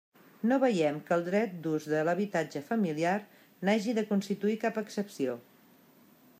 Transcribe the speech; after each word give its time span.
No 0.51 0.55
veiem 0.61 0.95
que 1.09 1.13
el 1.17 1.25
dret 1.27 1.51
d'ús 1.65 1.85
de 1.91 1.99
l'habitatge 2.09 2.63
familiar 2.71 3.13
n'hagi 3.69 3.97
de 4.01 4.07
constituir 4.13 4.59
cap 4.67 4.81
excepció. 4.87 5.41